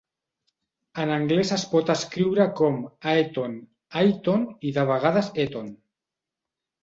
[1.01, 2.79] En anglès es pot escriure com
[3.11, 3.53] "Aethon",
[4.03, 5.69] "Aithon" i de vegades "Ethon".